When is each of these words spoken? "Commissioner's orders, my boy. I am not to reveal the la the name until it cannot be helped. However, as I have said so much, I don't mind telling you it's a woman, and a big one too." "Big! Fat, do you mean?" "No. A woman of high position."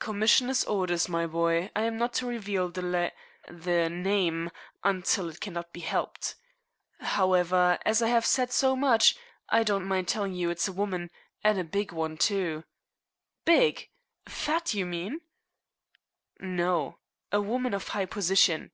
"Commissioner's 0.00 0.64
orders, 0.64 1.08
my 1.08 1.26
boy. 1.26 1.70
I 1.74 1.84
am 1.84 1.96
not 1.96 2.12
to 2.20 2.26
reveal 2.26 2.68
the 2.68 2.82
la 2.82 3.08
the 3.48 3.88
name 3.88 4.50
until 4.84 5.30
it 5.30 5.40
cannot 5.40 5.72
be 5.72 5.80
helped. 5.80 6.34
However, 7.00 7.78
as 7.82 8.02
I 8.02 8.08
have 8.08 8.26
said 8.26 8.52
so 8.52 8.76
much, 8.76 9.16
I 9.48 9.62
don't 9.62 9.88
mind 9.88 10.08
telling 10.08 10.34
you 10.34 10.50
it's 10.50 10.68
a 10.68 10.72
woman, 10.74 11.10
and 11.42 11.58
a 11.58 11.64
big 11.64 11.90
one 11.90 12.18
too." 12.18 12.64
"Big! 13.46 13.88
Fat, 14.28 14.66
do 14.66 14.78
you 14.78 14.84
mean?" 14.84 15.22
"No. 16.38 16.98
A 17.32 17.40
woman 17.40 17.72
of 17.72 17.88
high 17.88 18.04
position." 18.04 18.72